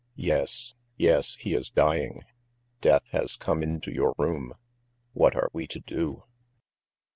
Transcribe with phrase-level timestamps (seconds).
[0.15, 2.21] "Yes, yes, he is dying!
[2.81, 4.53] Death has come into your room.
[5.13, 6.23] What are we to do?"